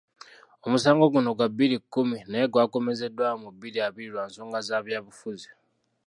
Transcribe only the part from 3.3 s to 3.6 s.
mu